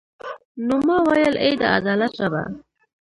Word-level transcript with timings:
نو 0.65 0.75
ما 0.87 0.97
ویل 1.07 1.35
ای 1.43 1.53
د 1.61 1.63
عدالت 1.77 2.13
ربه. 2.21 2.43